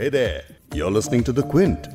[0.00, 1.88] Hey there, you're listening to The Quint.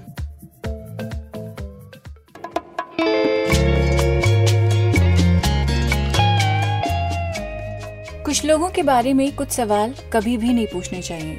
[8.25, 11.35] कुछ लोगों के बारे में कुछ सवाल कभी भी नहीं पूछने चाहिए।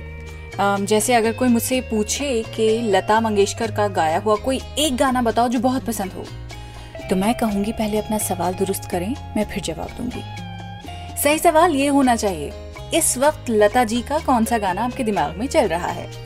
[0.61, 5.23] अम, जैसे अगर कोई मुझसे पूछे कि लता मंगेशकर का गाया हुआ कोई एक गाना
[5.23, 6.25] बताओ जो बहुत पसंद हो
[7.11, 10.25] तो मैं कहूँगी पहले अपना सवाल दुरुस्त करें मैं फिर जवाब दूँगी।
[11.23, 12.53] सही सवाल ये होना चाहिए
[12.95, 16.26] इस वक्त लता जी का कौन सा गाना आपके दिमाग में चल रहा है?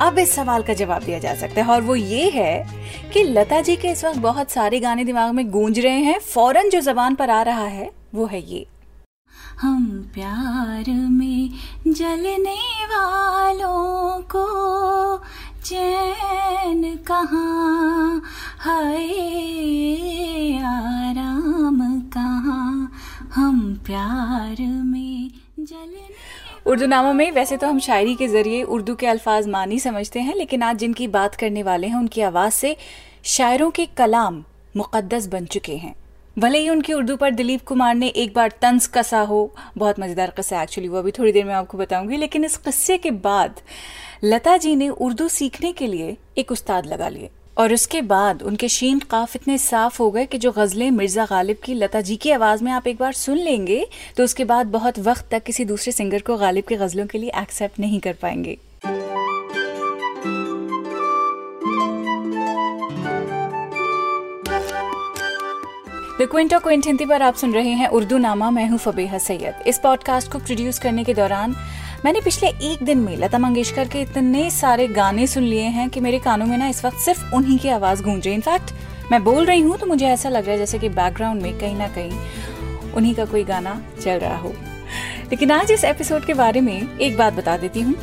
[0.00, 3.60] अब इस सवाल का जवाब दिया जा सकता है और वो ये है कि लता
[3.60, 7.14] जी के इस वक्त बहुत सारे गाने दिमाग में गूंज रहे हैं। फ़ौरन जो जबान
[7.14, 8.66] पर आ रहा है, वो है ये।
[9.60, 11.50] हम प्यार में
[11.88, 14.46] जलने वालों को
[15.64, 18.22] चैन कहाँ,
[18.58, 19.02] हाय
[20.64, 22.92] आराम कहाँ।
[23.34, 25.30] हम प्यार में
[25.60, 26.06] जलने
[26.68, 30.34] उर्दू नामों में वैसे तो हम शायरी के ज़रिए उर्दू के अल्फाज मानी समझते हैं,
[30.34, 32.76] लेकिन आज जिनकी बात करने वाले हैं, उनकी आवाज़ से
[33.26, 34.42] शायरों के कलाम
[34.76, 35.94] मुकद्दस बन चुके हैं।
[36.36, 40.30] भले ही उनकी उर्दू पर दिलीप कुमार ने एक बार तंज कसा हो, बहुत मज़ेदार
[40.30, 43.60] किस्सा एक्चुअली वो अभी थोड़ी देर में आपको बताऊँगी, लेकिन इस किस्से के बाद
[44.24, 48.68] लता जी ने उर्दू सीखने के लिए एक उस्ताद लगा लिए। और उसके बाद उनके
[48.68, 52.30] शीन काफ इतने साफ़ हो गए कि जो गजलें मिर्ज़ा गालिब की, लता जी की
[52.30, 53.84] आवाज़ में आप एक बार सुन लेंगे
[54.16, 57.30] तो उसके बाद बहुत वक्त तक किसी दूसरे सिंगर को गालिब की गजलों के लिए
[57.36, 58.58] एक्सेप्ट नहीं कर पाएँगे।
[66.20, 69.62] द क्विंटो क्विंट हिंदी पर आप सुन रहे हैं उर्दू नामा, मैं हूँ फबेहा सैयद।
[69.66, 71.54] इस पॉडकास्ट को प्रोड्यूस करने के दौरान
[72.04, 76.00] मैंने पिछले एक दिन में लता मंगेशकर के इतने सारे गाने सुन लिए हैं कि
[76.00, 78.70] मेरे कानों में ना इस वक्त सिर्फ़ उन्हीं की आवाज़ गूंज रही इनफैक्ट
[79.10, 81.76] मैं बोल रही हूँ तो मुझे ऐसा लग रहा है जैसे कि बैकग्राउंड में कहीं
[81.76, 84.52] ना कहीं उन्हीं का कोई गाना चल रहा हो।
[85.30, 87.94] लेकिन आज इस एपिसोड के बारे में एक बात बता देती हूँ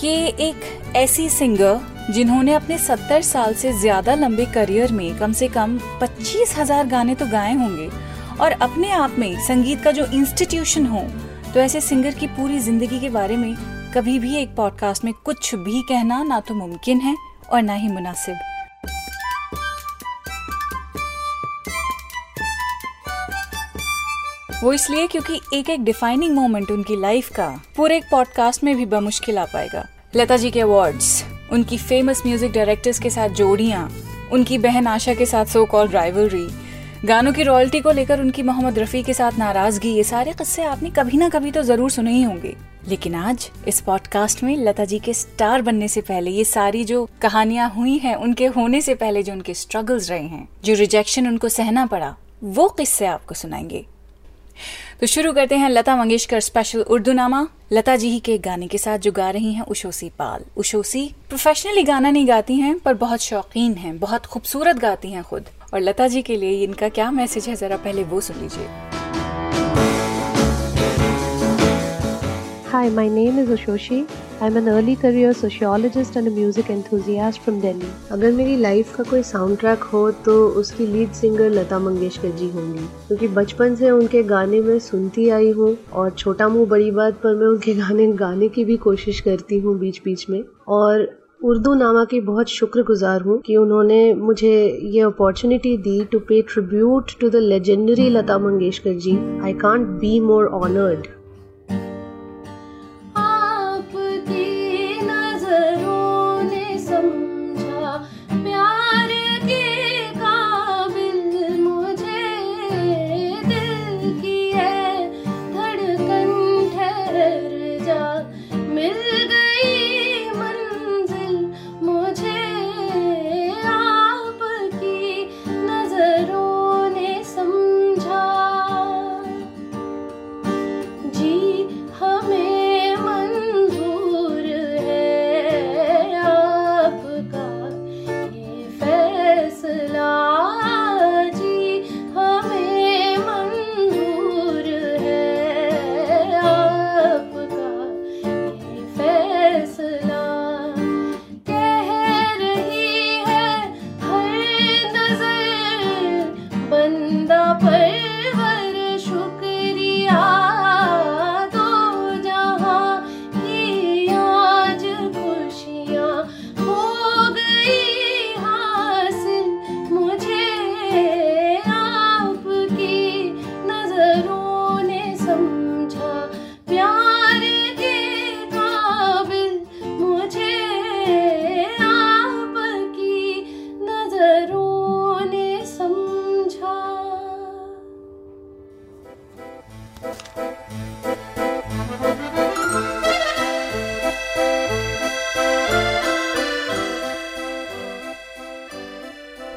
[0.00, 0.64] कि एक
[0.96, 6.58] ऐसी सिंगर जिन्होंने अपने सत्तर साल से ज़्यादा लंबे करियर में कम से कम पच्चीस
[6.58, 7.88] हज़ार गाने तो गाए होंगे
[8.40, 11.06] और अपने आप में संगीत का जो इंस्टीट्यूशन हो
[11.56, 13.54] तो ऐसे सिंगर की पूरी ज़िंदगी के बारे में
[13.94, 17.14] कभी भी एक पॉडकास्ट में कुछ भी कहना ना तो मुमकिन है
[17.52, 18.36] और ना ही मुनासिब।
[24.62, 28.86] वो इसलिए क्योंकि एक एक डिफाइनिंग मोमेंट उनकी लाइफ का पूरे एक पॉडकास्ट में भी
[28.86, 29.86] बमुश्किल आ पाएगा।
[30.16, 33.90] लता जी के अवार्ड्स उनकी फ़ेमस म्यूज़िक डायरेक्टर्स के साथ जोड़ियाँ,
[34.32, 36.48] उनकी बहन आशा के साथ सो कॉल राइवलरी
[37.04, 40.90] गानों की रॉयल्टी को लेकर उनकी मोहम्मद रफी के साथ नाराज़गी, ये सारे किस्से आपने
[40.90, 42.56] कभी ना कभी तो ज़रूर सुने ही होंगे।
[42.88, 47.08] लेकिन आज, इस पॉडकास्ट में लता जी के स्टार बनने से पहले, ये सारी जो
[47.22, 51.48] कहानियाँ हुई हैं, उनके होने से पहले जो उनके स्ट्रगल्स रहे हैं, जो रिजेक्शन उनको
[51.48, 53.86] सहना पड़ा, वो किस्से आपको सुनाएँगे।
[55.00, 58.98] तो शुरू करते हैं लता मंगेशकर स्पेशल उर्दू नामा लता जी के गाने के साथ
[58.98, 63.74] जो गा रही हैं, उशोसी पाल। उशोसी प्रोफेशनली गाना नहीं गाती हैं, पर बहुत शौकीन
[63.74, 65.44] हैं, बहुत खूबसूरत गाती हैं खुद।
[65.74, 68.68] और लता जी के लिए इनका क्या मैसेज है जरा पहले वो सुन लीजिए
[72.68, 73.98] Hi, my name is Ushoshi.
[74.40, 77.90] I'm an early career sociologist and a music enthusiast from Delhi.
[78.10, 82.50] अगर मेरी लाइफ का कोई साउंड ट्रैक हो तो उसकी लीड सिंगर लता मंगेशकर जी
[82.50, 87.20] होंगी क्योंकि बचपन से उनके गाने में सुनती आई हूँ और छोटा मुँह बड़ी बात
[87.22, 91.08] पर मैं उनके गाने गाने की भी कोशिश करती हूँ बीच बीच में और
[91.40, 94.52] उर्दू नामा की बहुत शुक्रगुजार हूँ कि उन्होंने मुझे
[94.92, 100.18] ये opportunity the to pay tribute to the legendary Lata Mangeshkar ji I can't be
[100.20, 101.06] more honoured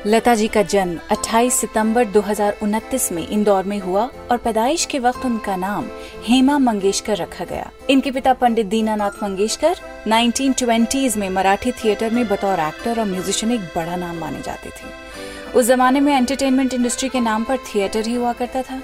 [0.09, 5.25] Lata ji का जन्म 28 सितंबर 2029 में इंदौर में हुआ और पैदाइश के वक्त
[5.25, 5.89] उनका नाम
[6.25, 12.59] हेमा मंगेशकर रखा गया। इनके पिता पंडित दीनानाथ मंगेशकर 1920s में मराठी थिएटर में बतौर
[12.59, 17.19] एक्टर और म्यूजिशियन एक बड़ा नाम माने जाते थे। उस जमाने में एंटरटेनमेंट इंडस्ट्री के
[17.19, 18.81] नाम पर थिएटर ही हुआ करता था।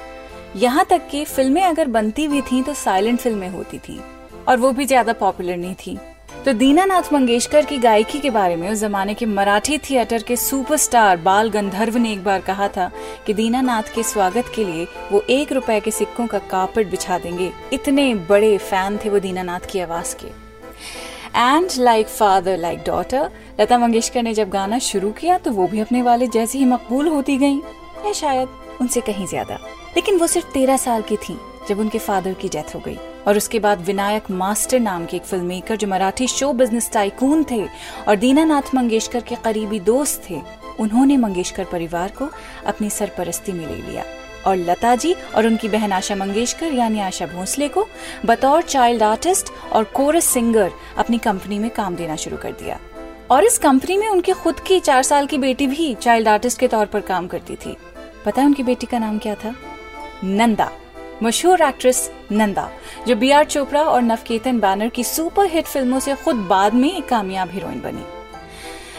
[0.56, 4.00] यहाँ तक कि फ़िल्में अगर बनती भी थीं तो साइलेंट फ़िल्में होती थीं
[4.48, 5.98] और वो भी ज़्यादा पॉपुलर नहीं थी।
[6.44, 11.18] तो दीनानाथ मंगेशकर की गायकी के बारे में उस जमाने के मराठी थिएटर के सुपरस्टार
[11.18, 12.90] बाल गंधर्व ने एक बार कहा था
[13.26, 17.52] कि दीनानाथ के स्वागत के लिए वो एक रुपए के सिक्कों का कार्पेट बिछा देंगे।
[17.74, 20.28] इतने बड़े फ़ैन थे वो दीनानाथ की आवाज़ के।
[21.40, 23.30] And like father like daughter
[23.60, 27.08] Lata Mangeshkar ने जब गाना शुरू किया तो वो भी अपने वाले जैसी ही मकबूल
[27.08, 27.58] होती गई।
[28.06, 28.48] या शायद
[28.82, 29.60] उनसे कहीं ज़्यादा।
[29.96, 31.38] लेकिन वो सिर्फ़ तेरह साल की थी,
[31.70, 32.98] जब उनके फादर की डेथ हो गई।
[33.28, 37.46] और उसके बाद विनायक मास्टर नाम के एक फ़िल्म मेकर जो मराठी शो बिज़नेस टाइकून
[37.52, 37.66] थे
[38.08, 40.42] और दीनानाथ मंगेशकर के करीबी दोस्त थे,
[40.80, 42.30] उन्होंने मंगेशकर परिवार को
[42.66, 44.04] अपनी सरपरस्ती में ले लिया।
[44.48, 47.88] और लता जी और उनकी बहन आशा मंगेशकर यानी आशा भोसले को
[48.26, 52.80] बतौर चाइल्ड आर्टिस्ट और कोरस सिंगर अपनी कंपनी में काम देना शुरू कर दिया।
[53.32, 56.68] और इस कंपनी में उनकी खुद की चार साल की बेटी भी चाइल्ड आर्टिस्ट के
[56.68, 57.78] तौर पर काम करती थी।
[58.26, 59.56] पता है उनकी बेटी का नाम क्या था?
[60.24, 60.72] नंदा।
[61.24, 62.70] मशहूर एक्ट्रेस नंदा,
[63.08, 66.98] जो बी आर चोपड़ा और नवकेतन बैनर की सुपर हिट फ़िल्मों से खुद बाद में
[66.98, 68.04] एक कामयाब हीरोइन बनी।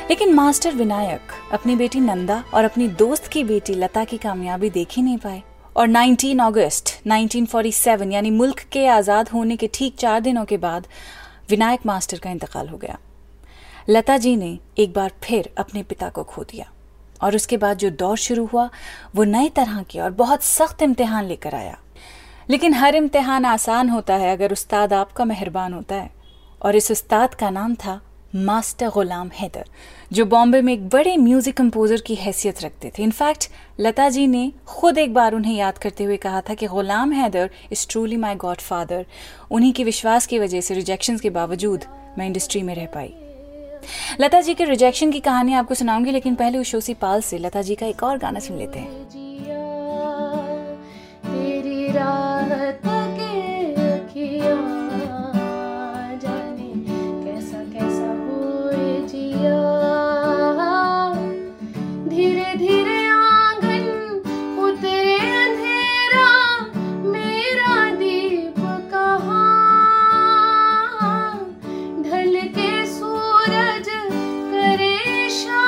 [0.09, 1.21] लेकिन मास्टर विनायक
[1.53, 5.43] अपनी बेटी नंदा और अपनी दोस्त की बेटी लता की कामयाबी देख ही नहीं पाए।
[5.77, 10.87] और 19 अगस्त 1947 यानी मुल्क के आज़ाद होने के ठीक चार दिनों के बाद
[11.51, 12.99] विनायक मास्टर का इंतकाल हो गया।
[13.89, 16.73] लता जी ने एक बार फिर अपने पिता को खो दिया
[17.23, 18.71] और उसके बाद जो दौर शुरू हुआ,
[19.15, 21.79] वो नए तरह के और बहुत सख्त इम्तिहान लेकर आया।
[22.49, 26.11] लेकिन हर इम्तिहान आसान होता है अगर उस्ताद आपका मेहरबान होता है।
[26.63, 28.01] और इस उस्ताद का नाम था
[28.35, 29.65] मास्टर गुलाम हैदर,
[30.13, 33.49] जो बॉम्बे में एक बड़े म्यूज़िक कंपोजर की हैसियत रखते थे। इनफैक्ट,
[33.81, 37.51] लता जी ने खुद एक बार उन्हें याद करते हुए कहा था कि Ghulam Haider
[37.73, 39.07] is truly my godfather
[39.51, 41.85] उन्हीं के विश्वास की वजह से रिजेक्शन के बावजूद
[42.19, 43.15] मैं इंडस्ट्री में रह पाई।
[44.21, 47.75] लता जी के रिजेक्शन की कहानी आपको सुनाऊँगी, लेकिन पहले उशोसी पाल से लता जी
[47.75, 49.26] का एक और गाना सुन लेते हैं।
[75.29, 75.66] करे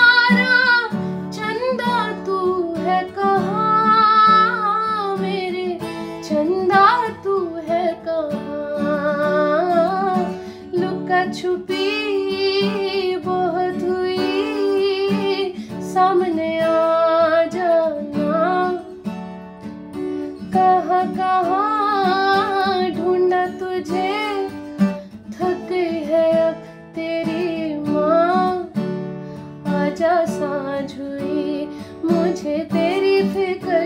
[32.29, 33.78] मुझे तेरी फ़िक्र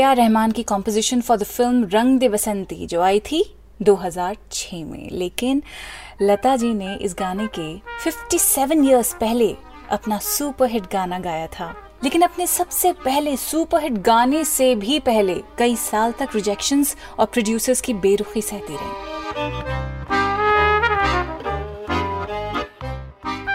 [0.00, 5.08] आर रहमान की कॉम्पोजिशन फॉर द फ़िल्म रंग दे बसंती जो आई थी 2006 में।
[5.12, 5.62] लेकिन
[6.22, 9.56] लता जी ने इस गाने के 57 इयर्स पहले
[9.90, 15.76] अपना सुपरहिट गाना गाया था। लेकिन अपने सबसे पहले सुपरहिट गाने से भी पहले कई
[15.76, 19.09] साल तक रिजेक्शंस और प्रोड्यूसर्स की बेरुखी सहती रही।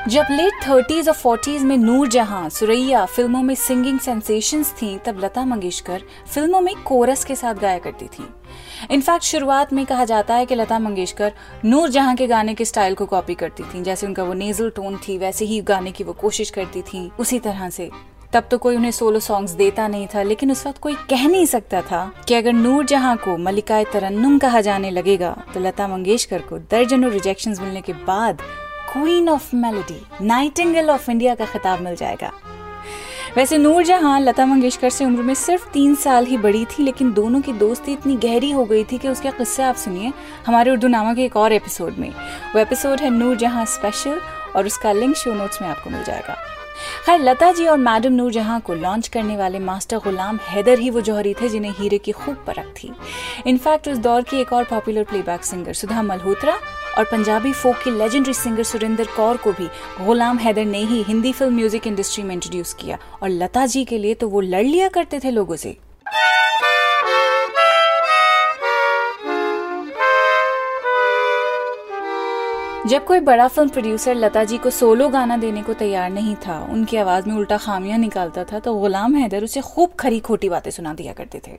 [0.09, 5.19] जब लेट थर्टीज और फोर्टीज में नूर जहाँ, सुरैया फ़िल्मों में सिंगिंग सेंसेशंस थीं, तब
[5.24, 6.01] लता मंगेशकर
[6.33, 8.27] फ़िल्मों में कोरस के साथ गाया करती थी।
[8.91, 11.31] इनफैक्ट शुरुआत में कहा जाता है कि लता मंगेशकर
[11.65, 14.97] नूर जहाँ के गाने के स्टाइल को कॉपी करती थी, जैसे उनका वो नेजल टोन
[14.97, 17.89] थी, वैसे ही गाने की वो कोशिश करती थी, उसी तरह से।
[18.33, 21.45] तब तो कोई उन्हें सोलो सॉन्ग्स देता नहीं था, लेकिन उस वक्त कोई कह नहीं
[21.45, 26.41] सकता था कि अगर नूर जहाँ को मलिकाए तरन्नुम कहा जाने लगेगा तो लता मंगेशकर
[26.41, 28.41] को दर्जनों रिजेक्शन मिलने के बाद
[28.95, 32.31] queen of melody nightingale of India का खिताब मिल जाएगा।
[33.35, 37.11] वैसे नूर जहाँ लता मंगेशकर से उम्र में सिर्फ़ तीन साल ही बड़ी थी, लेकिन
[37.13, 40.13] दोनों की दोस्ती इतनी गहरी हो गई थी कि उसके किस्से आप सुनिए
[40.47, 42.09] हमारे उर्दू नामा के एक और एपिसोड में।
[42.55, 44.21] वो एपिसोड है नूर जहाँ स्पेशल
[44.55, 46.37] और उसका लिंक शो नोट्स में आपको मिल जाएगा।
[47.06, 50.89] खैर, लता जी और मैडम नूर जहाँ को लॉन्च करने वाले मास्टर गुलाम हैदर ही
[50.89, 52.92] वो जौहरी थे जिन्हें हीरे की खूब परख थी।
[53.48, 56.58] इनफैक्ट उस दौर की एक और popular playback singer Sudha Malhotra
[56.98, 59.68] और पंजाबी फोक की लेजेंडरी सिंगर सुरेंद्र कौर को भी
[60.01, 63.98] गुलाम हैदर ने ही हिंदी फ़िल्म म्यूज़िक इंडस्ट्री में इंट्रोड्यूस किया। और लता जी के
[63.98, 65.77] लिए तो वो लड़ लिया करते थे लोगों से।
[72.86, 76.60] जब कोई बड़ा फ़िल्म प्रोड्यूसर लता जी को सोलो गाना देने को तैयार नहीं था,
[76.72, 80.70] उनकी आवाज़ में उल्टा खामियाँ निकालता था तो गुलाम हैदर उसे खूब खरी खोटी बातें
[80.72, 81.58] सुना दिया करते थे।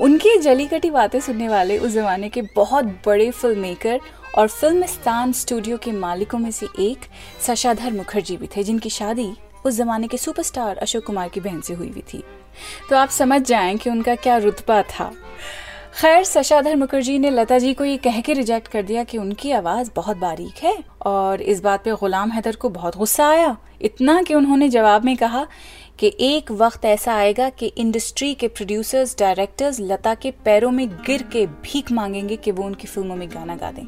[0.00, 4.00] उनकी जली कटी बातें सुनने वाले उस जमाने के बहुत बड़े फ़िल्म मेकर
[4.38, 7.08] और फ़िल्म फिल्मिस्तान स्टूडियो के मालिकों में से एक
[7.46, 9.32] सशाधर मुखर्जी भी थे, जिनकी शादी
[9.64, 12.24] उस जमाने के सुपरस्टार अशोक कुमार की बहन से हुई हुई थी।
[12.90, 15.12] तो आप समझ जाएँ कि उनका क्या रुतबा था।
[16.00, 19.50] खैर, सशाधर मुखर्जी ने लता जी को ये कह के रिजेक्ट कर दिया कि उनकी
[19.50, 24.22] आवाज़ बहुत बारीक है और इस बात पे गुलाम हैदर को बहुत गुस्सा आया। इतना
[24.22, 25.46] कि उन्होंने जवाब में कहा
[25.98, 31.22] कि एक वक्त ऐसा आएगा कि इंडस्ट्री के प्रोड्यूसर्स डायरेक्टर्स लता के पैरों में गिर
[31.22, 33.84] के भीख मांगेंगे कि वो उनकी फ़िल्मों में गाना गा दें।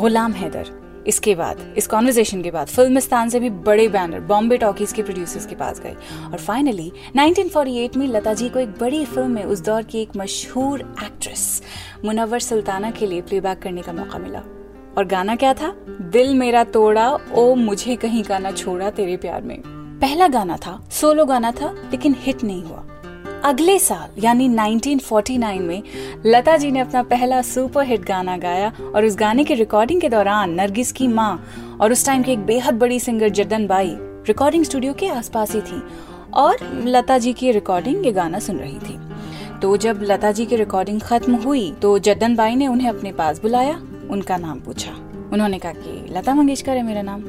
[0.00, 4.92] गुलाम हैदर इसके बाद, इस कॉन्वर्जेशन के बाद, फिल्मिस्तान से भी बड़े बैनर बॉम्बे टॉकीज
[4.92, 5.96] के प्रोड्यूसर्स के पास गए।
[6.32, 10.10] और फाइनली 1948 में लता जी को एक बड़ी फ़िल्म में उस दौर की एक
[10.16, 11.62] मशहूर एक्ट्रेस
[12.04, 14.42] मुनवर सुल्ताना के लिए प्लेबैक करने का मौका मिला।
[14.98, 15.76] और गाना क्या था?
[15.88, 19.62] दिल मेरा तोड़ा, ओ मुझे कहीं गाना छोड़ा तेरे प्यार में।
[20.00, 22.95] पहला गाना था सोलो गाना था, लेकिन हिट नहीं हुआ।
[23.46, 25.82] अगले साल, यानी 1949 में,
[26.26, 30.08] लता जी ने अपना पहला सुपर हिट गाना गाया और उस गाने की रिकॉर्डिंग के
[30.08, 31.46] दौरान नरगिस की माँ
[31.80, 35.60] और उस टाइम की एक बेहद बड़ी singer Jaddan Bai recording studio के आसपास ही
[35.60, 35.82] थी
[36.34, 38.98] और लता जी की रिकॉर्डिंग ये गाना सुन रही थी।
[39.62, 43.42] तो जब लता जी की रिकॉर्डिंग खत्म हुई तो जद्दन बाई ने उन्हें अपने पास
[43.42, 44.92] बुलाया, उनका नाम पूछा।
[45.32, 47.24] उन्होंने कहा कि, लता मंगेशकर है मेरा नाम।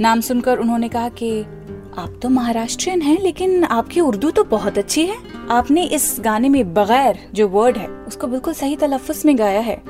[0.00, 1.42] नाम सुनकर उन्होंने कहा कि,
[1.98, 6.74] आप तो महाराष्ट्रियन हैं, लेकिन आपकी उर्दू तो बहुत अच्छी है। आपने इस गाने में
[6.74, 9.82] बगैर जो वर्ड है, उसको बिल्कुल सही तलफ़ुज़ में गाया है।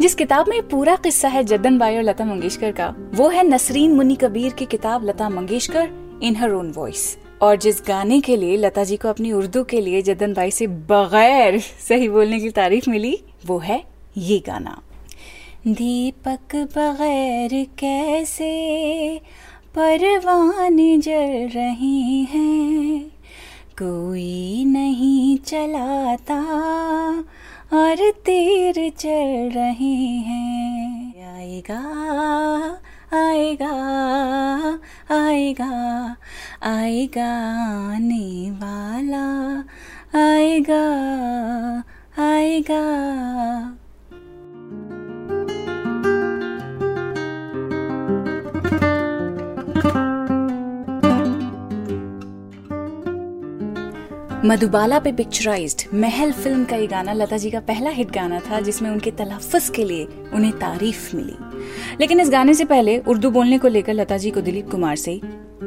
[0.00, 3.92] जिस किताब में पूरा किस्सा है जद्दन बाई और लता मंगेशकर का, वो है नसरीन
[3.92, 5.90] मुन्नी कबीर की किताब Lata Mangeshkar
[6.22, 9.80] in her own voice और जिस गाने के लिए लता जी को अपनी उर्दू के
[9.80, 13.84] लिए जद्दन बाई से बगैर सही बोलने की तारीफ़ मिली, वो है
[14.16, 14.82] ये गाना।
[15.66, 18.50] दीपक बगैर कैसे
[19.74, 23.17] परवाने जल रहे हैं?
[23.82, 26.38] कोई नहीं चलाता,
[27.72, 29.94] और तीर चल रहे
[30.26, 31.80] हैं। आएगा
[33.12, 33.72] आएगा
[35.14, 36.16] आएगा
[36.62, 37.30] आएगा
[37.94, 39.26] आने वाला,
[40.18, 40.84] आएगा
[42.18, 43.77] आएगा।
[54.44, 58.60] मधुबाला पे पिक्चराइज्ड महल फ़िल्म का ये गाना लता जी का पहला हिट गाना था,
[58.60, 60.04] जिसमें उनके तलफ़ुज़ के लिए
[60.34, 61.34] उन्हें तारीफ़ मिली।
[62.00, 65.20] लेकिन इस गाने से पहले उर्दू बोलने को लेकर लता जी को दिलीप कुमार से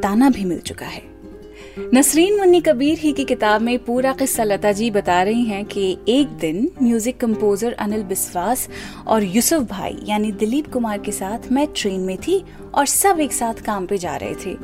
[0.03, 1.03] ताना भी मिल चुका है।
[1.93, 5.97] नसरीन मुन्नी कबीर ही की किताब में पूरा किस्सा लता जी बता रही हैं कि
[6.07, 8.69] एक दिन म्यूज़िक कंपोजर अनिल बिस्वास
[9.07, 13.33] और यूसुफ भाई, यानी दिलीप कुमार के साथ मैं ट्रेन में थी और सब एक
[13.33, 14.57] साथ काम पे जा रहे थे।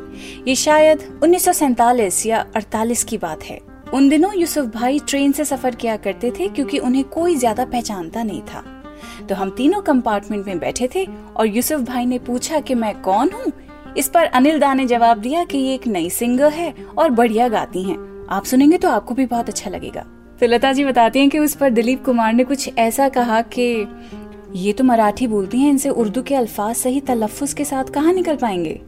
[0.48, 5.75] ये शायद उन्नीस या 48 की बात है। उन दिनों यूसुफ भाई ट्रेन से सफ़र
[5.75, 8.63] किया करते थे क्योंकि उन्हें कोई ज़्यादा पहचानता नहीं था।
[9.29, 13.29] तो हम तीनों कंपार्टमेंट में बैठे थे और यूसुफ भाई ने पूछा कि मैं कौन
[13.29, 13.51] हूँ?
[13.98, 17.48] इस पर अनिल दा ने जवाब दिया कि ये एक नई सिंगर है और बढ़िया
[17.48, 20.06] गाती हैं। आप सुनेंगे तो आपको भी बहुत अच्छा लगेगा।
[20.39, 23.88] तो लता जी बताती हैं कि उस पर दिलीप कुमार ने कुछ ऐसा कहा कि,
[24.56, 28.36] ये तो मराठी बोलती हैं, इनसे उर्दू के अल्फाज सही तलफ़ुज़ के साथ कहाँ निकल
[28.36, 28.82] पाएँगे?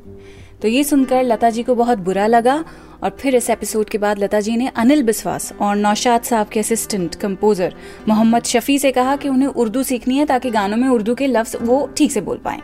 [0.62, 2.64] तो ये सुनकर लता जी को बहुत बुरा लगा
[3.04, 6.60] और फिर इस एपिसोड के बाद लता जी ने अनिल बिस्वास और नौशाद साहब के
[6.60, 7.76] असिस्टेंट कंपोजर
[8.08, 11.58] मोहम्मद शफी से कहा कि उन्हें उर्दू सीखनी है ताकि गानों में उर्दू के लफ्ज
[11.62, 12.60] वो ठीक से बोल पाए।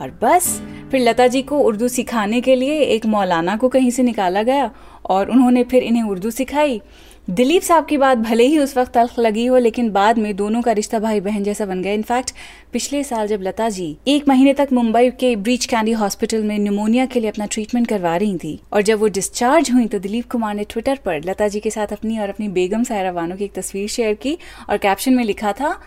[0.00, 4.02] और बस, फिर लता जी को उर्दू सिखाने के लिए एक मौलाना को कहीं से
[4.02, 4.70] निकाला गया
[5.04, 6.82] और उन्होंने फिर इन्हें उर्दू सिखाई।
[7.28, 10.60] दिलीप साहब की बात भले ही उस वक्त तल्ख लगी हो, लेकिन बाद में दोनों
[10.62, 12.30] का रिश्ता भाई बहन जैसा बन गया। इनफैक्ट
[12.72, 17.06] पिछले साल जब लता जी एक महीने तक मुंबई के ब्रीच कैंडी हॉस्पिटल में न्यूमोनिया
[17.06, 20.54] के लिए अपना ट्रीटमेंट करवा रही थी, और जब वो डिस्चार्ज हुई तो दिलीप कुमार
[20.54, 23.52] ने ट्विटर पर लता जी के साथ अपनी और अपनी बेगम सायरा बानो की एक
[23.54, 24.36] तस्वीर शेयर की,
[24.70, 25.78] और कैप्शन में लिखा था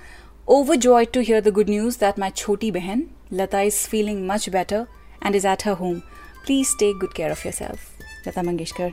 [0.48, 4.50] over joy to hear the good news that my छोटी बहन, Lata is feeling much
[4.50, 4.86] better
[5.26, 5.96] and is at her home
[6.46, 7.78] please take good care of your
[8.28, 8.92] Lata Mangeshkar.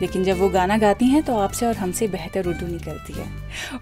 [0.00, 3.26] लेकिन जब वो गाना गाती हैं तो आपसे और हमसे बेहतर उर्दू निकलती है।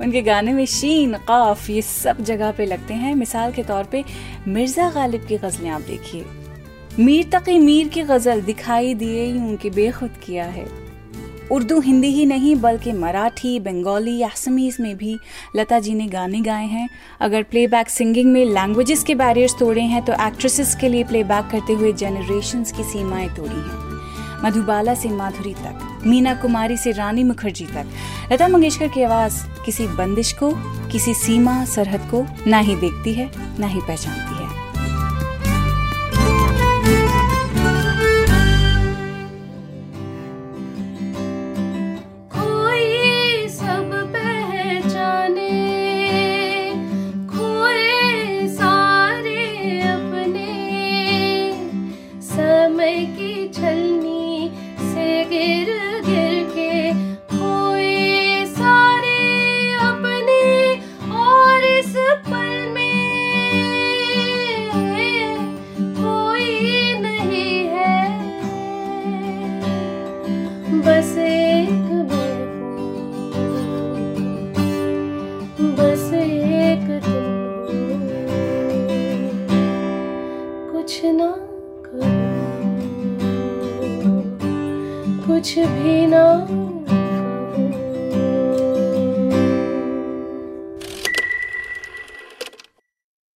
[0.00, 4.04] उनके गाने में शीन, काफ, ये सब जगह पे लगते हैं। मिसाल के तौर पे
[4.49, 6.25] मिर्ज़ा गालिब की गज़लें आप देखिए।
[6.99, 10.66] मीर तकी मीर की गज़ल दिखाई दिए, यूँ कि बेखुद किया है।
[11.52, 15.18] उर्दू हिंदी ही नहीं, बल्कि मराठी, बंगाली असमीज़ में भी
[15.56, 16.88] लता जी ने गाने गाए हैं।
[17.21, 21.73] अगर प्लेबैक सिंगिंग में लैंग्वेजेस के बैरियर्स तोड़े हैं तो एक्ट्रेसेस के लिए प्लेबैक करते
[21.73, 23.93] हुए जनरेशन्स की सीमाएँ तोड़ी हैं।
[24.44, 27.86] मधुबाला से माधुरी तक, मीना कुमारी से रानी मुखर्जी तक।
[28.32, 30.52] लता मंगेशकर की आवाज़ किसी बंदिश को,
[30.92, 34.43] किसी सीमा सरहद को ना ही देखती है, ना ही पहचानती है।